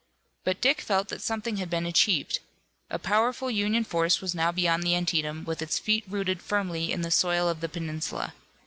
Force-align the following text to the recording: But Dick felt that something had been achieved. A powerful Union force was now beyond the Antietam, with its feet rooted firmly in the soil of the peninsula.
But 0.43 0.61
Dick 0.61 0.81
felt 0.81 1.09
that 1.09 1.21
something 1.21 1.57
had 1.57 1.69
been 1.69 1.85
achieved. 1.85 2.39
A 2.89 2.97
powerful 2.97 3.51
Union 3.51 3.83
force 3.83 4.19
was 4.19 4.33
now 4.33 4.51
beyond 4.51 4.81
the 4.81 4.95
Antietam, 4.95 5.43
with 5.45 5.61
its 5.61 5.77
feet 5.77 6.03
rooted 6.07 6.41
firmly 6.41 6.91
in 6.91 7.01
the 7.01 7.11
soil 7.11 7.47
of 7.47 7.59
the 7.61 7.69
peninsula. 7.69 8.33